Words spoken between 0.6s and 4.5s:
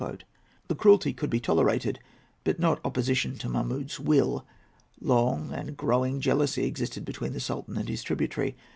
The cruelty could be tolerated; but not opposition to Mahmud's will.